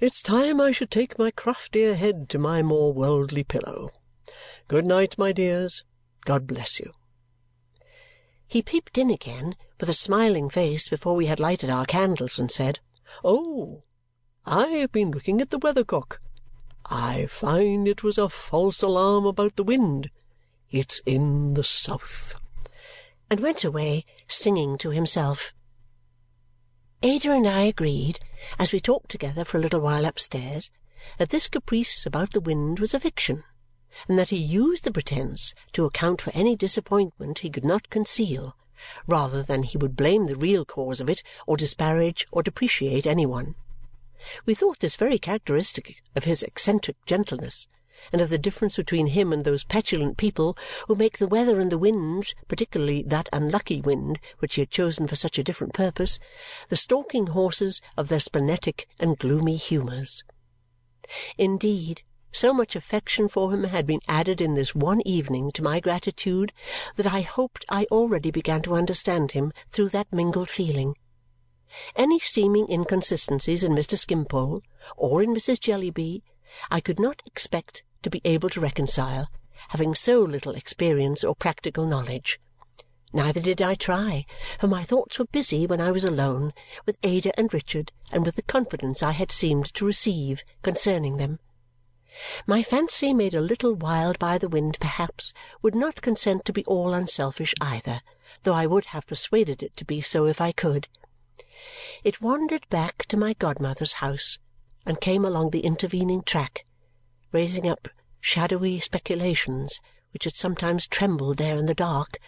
It's 0.00 0.22
time 0.22 0.60
I 0.60 0.72
should 0.72 0.90
take 0.90 1.18
my 1.18 1.30
craftier 1.30 1.94
head 1.94 2.28
to 2.30 2.38
my 2.38 2.62
more 2.62 2.92
worldly 2.92 3.44
pillow. 3.44 3.90
Good 4.66 4.84
night, 4.84 5.16
my 5.16 5.32
dears. 5.32 5.84
God 6.24 6.46
bless 6.46 6.78
you!" 6.80 6.92
He 8.46 8.60
peeped 8.60 8.98
in 8.98 9.08
again 9.08 9.56
with 9.78 9.88
a 9.88 9.94
smiling 9.94 10.50
face 10.50 10.88
before 10.88 11.14
we 11.14 11.26
had 11.26 11.38
lighted 11.38 11.70
our 11.70 11.86
candles 11.86 12.38
and 12.38 12.50
said. 12.50 12.80
Oh! 13.22 13.84
I 14.44 14.66
have 14.68 14.92
been 14.92 15.10
looking 15.10 15.40
at 15.40 15.50
the 15.50 15.58
weathercock. 15.58 16.20
I 16.90 17.26
find 17.26 17.86
it 17.86 18.02
was 18.02 18.18
a 18.18 18.28
false 18.28 18.82
alarm 18.82 19.26
about 19.26 19.56
the 19.56 19.64
wind. 19.64 20.10
It's 20.70 21.00
in 21.04 21.54
the 21.54 21.64
south." 21.64 22.34
And 23.30 23.40
went 23.40 23.64
away 23.64 24.06
singing 24.26 24.78
to 24.78 24.90
himself. 24.90 25.52
Ada 27.02 27.32
and 27.32 27.46
I 27.46 27.62
agreed, 27.62 28.20
as 28.58 28.72
we 28.72 28.80
talked 28.80 29.10
together 29.10 29.44
for 29.44 29.58
a 29.58 29.60
little 29.60 29.80
while 29.80 30.04
upstairs, 30.04 30.70
that 31.18 31.30
this 31.30 31.48
caprice 31.48 32.06
about 32.06 32.32
the 32.32 32.40
wind 32.40 32.80
was 32.80 32.94
a 32.94 33.00
fiction 33.00 33.44
and 34.08 34.18
that 34.18 34.30
he 34.30 34.36
used 34.36 34.84
the 34.84 34.92
pretence 34.92 35.54
to 35.72 35.84
account 35.84 36.20
for 36.20 36.30
any 36.34 36.54
disappointment 36.54 37.40
he 37.40 37.50
could 37.50 37.64
not 37.64 37.90
conceal 37.90 38.56
rather 39.06 39.42
than 39.42 39.62
he 39.62 39.78
would 39.78 39.96
blame 39.96 40.26
the 40.26 40.36
real 40.36 40.64
cause 40.64 41.00
of 41.00 41.10
it 41.10 41.22
or 41.46 41.56
disparage 41.56 42.26
or 42.30 42.42
depreciate 42.42 43.06
any 43.06 43.26
one. 43.26 43.54
We 44.46 44.54
thought 44.54 44.80
this 44.80 44.96
very 44.96 45.18
characteristic 45.18 46.02
of 46.16 46.24
his 46.24 46.42
eccentric 46.42 46.96
gentleness 47.06 47.68
and 48.12 48.20
of 48.20 48.30
the 48.30 48.38
difference 48.38 48.76
between 48.76 49.08
him 49.08 49.32
and 49.32 49.44
those 49.44 49.64
petulant 49.64 50.16
people 50.16 50.56
who 50.86 50.94
make 50.94 51.18
the 51.18 51.26
weather 51.26 51.60
and 51.60 51.70
the 51.70 51.78
winds, 51.78 52.34
particularly 52.46 53.02
that 53.02 53.28
unlucky 53.32 53.80
wind 53.80 54.20
which 54.38 54.54
he 54.54 54.62
had 54.62 54.70
chosen 54.70 55.06
for 55.06 55.16
such 55.16 55.38
a 55.38 55.42
different 55.42 55.74
purpose, 55.74 56.18
the 56.68 56.76
stalking 56.76 57.28
horses 57.28 57.80
of 57.96 58.08
their 58.08 58.20
splenetic 58.20 58.86
and 58.98 59.18
gloomy 59.18 59.56
humours. 59.56 60.22
Indeed, 61.36 62.02
so 62.30 62.52
much 62.52 62.76
affection 62.76 63.28
for 63.28 63.52
him 63.52 63.64
had 63.64 63.86
been 63.86 64.00
added 64.06 64.40
in 64.40 64.54
this 64.54 64.74
one 64.74 65.00
evening 65.06 65.50
to 65.52 65.62
my 65.62 65.80
gratitude 65.80 66.52
that 66.96 67.06
I 67.06 67.22
hoped 67.22 67.64
I 67.68 67.84
already 67.90 68.30
began 68.30 68.62
to 68.62 68.74
understand 68.74 69.32
him 69.32 69.52
through 69.70 69.88
that 69.90 70.12
mingled 70.12 70.50
feeling. 70.50 70.94
Any 71.96 72.18
seeming 72.18 72.70
inconsistencies 72.70 73.62
in 73.62 73.72
Mr. 73.72 73.98
Skimpole 73.98 74.62
or 74.96 75.22
in 75.22 75.34
Mrs. 75.34 75.60
Jellyby 75.60 76.22
I 76.70 76.80
could 76.80 76.98
not 76.98 77.22
expect 77.26 77.82
to 78.02 78.10
be 78.10 78.22
able 78.24 78.48
to 78.50 78.60
reconcile, 78.60 79.28
having 79.68 79.94
so 79.94 80.20
little 80.20 80.54
experience 80.54 81.22
or 81.22 81.34
practical 81.34 81.84
knowledge. 81.84 82.40
Neither 83.12 83.40
did 83.40 83.62
I 83.62 83.74
try, 83.74 84.26
for 84.58 84.66
my 84.66 84.84
thoughts 84.84 85.18
were 85.18 85.24
busy 85.24 85.66
when 85.66 85.80
I 85.80 85.90
was 85.90 86.04
alone 86.04 86.52
with 86.86 86.98
Ada 87.02 87.38
and 87.38 87.52
Richard 87.52 87.92
and 88.12 88.24
with 88.24 88.36
the 88.36 88.42
confidence 88.42 89.02
I 89.02 89.12
had 89.12 89.32
seemed 89.32 89.72
to 89.74 89.86
receive 89.86 90.44
concerning 90.62 91.16
them. 91.16 91.38
My 92.46 92.62
fancy, 92.62 93.14
made 93.14 93.34
a 93.34 93.40
little 93.40 93.74
wild 93.74 94.18
by 94.18 94.38
the 94.38 94.48
wind 94.48 94.78
perhaps, 94.80 95.32
would 95.62 95.74
not 95.74 96.02
consent 96.02 96.44
to 96.46 96.52
be 96.52 96.64
all 96.64 96.92
unselfish 96.92 97.54
either, 97.60 98.02
though 98.42 98.54
I 98.54 98.66
would 98.66 98.86
have 98.86 99.06
persuaded 99.06 99.62
it 99.62 99.76
to 99.76 99.84
be 99.84 100.00
so 100.00 100.26
if 100.26 100.40
I 100.40 100.52
could. 100.52 100.88
It 102.04 102.20
wandered 102.20 102.68
back 102.68 103.06
to 103.06 103.16
my 103.16 103.34
godmother's 103.34 103.94
house 103.94 104.38
and 104.86 105.00
came 105.00 105.24
along 105.24 105.50
the 105.50 105.60
intervening 105.60 106.22
track, 106.22 106.64
raising 107.32 107.68
up 107.68 107.88
shadowy 108.20 108.80
speculations 108.80 109.80
which 110.12 110.24
had 110.24 110.36
sometimes 110.36 110.86
trembled 110.86 111.36
there 111.36 111.56
in 111.56 111.66
the 111.66 111.74
dark 111.74 112.18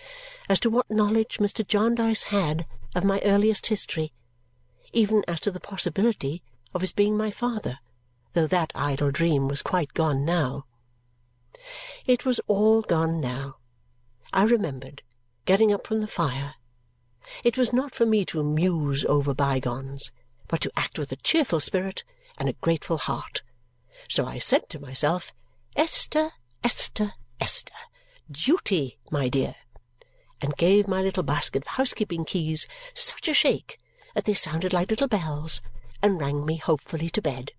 as 0.48 0.60
to 0.60 0.70
what 0.70 0.90
knowledge 0.90 1.38
Mr. 1.38 1.66
Jarndyce 1.66 2.24
had 2.24 2.66
of 2.94 3.04
my 3.04 3.20
earliest 3.24 3.68
history, 3.68 4.12
even 4.92 5.24
as 5.26 5.40
to 5.40 5.50
the 5.50 5.60
possibility 5.60 6.42
of 6.74 6.80
his 6.80 6.92
being 6.92 7.16
my 7.16 7.30
father 7.30 7.78
though 8.32 8.46
that 8.46 8.72
idle 8.74 9.10
dream 9.10 9.48
was 9.48 9.62
quite 9.62 9.92
gone 9.94 10.24
now. 10.24 10.64
It 12.06 12.24
was 12.24 12.40
all 12.46 12.82
gone 12.82 13.20
now. 13.20 13.56
I 14.32 14.44
remembered, 14.44 15.02
getting 15.46 15.72
up 15.72 15.86
from 15.86 16.00
the 16.00 16.06
fire. 16.06 16.54
It 17.44 17.56
was 17.56 17.72
not 17.72 17.94
for 17.94 18.06
me 18.06 18.24
to 18.26 18.42
muse 18.42 19.04
over 19.04 19.34
bygones, 19.34 20.10
but 20.48 20.60
to 20.62 20.72
act 20.76 20.98
with 20.98 21.12
a 21.12 21.16
cheerful 21.16 21.60
spirit 21.60 22.02
and 22.38 22.48
a 22.48 22.54
grateful 22.54 22.98
heart. 22.98 23.42
So 24.08 24.26
I 24.26 24.38
said 24.38 24.68
to 24.70 24.80
myself, 24.80 25.32
Esther, 25.76 26.30
Esther, 26.64 27.12
Esther, 27.40 27.72
duty, 28.30 28.98
my 29.10 29.28
dear, 29.28 29.54
and 30.40 30.56
gave 30.56 30.88
my 30.88 31.02
little 31.02 31.22
basket 31.22 31.62
of 31.62 31.68
housekeeping 31.68 32.24
keys 32.24 32.66
such 32.94 33.28
a 33.28 33.34
shake 33.34 33.78
that 34.14 34.24
they 34.24 34.34
sounded 34.34 34.72
like 34.72 34.90
little 34.90 35.08
bells 35.08 35.60
and 36.02 36.20
rang 36.20 36.44
me 36.44 36.56
hopefully 36.56 37.10
to 37.10 37.22
bed. 37.22 37.52